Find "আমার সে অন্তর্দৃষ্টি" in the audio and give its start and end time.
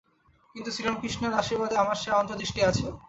1.83-2.61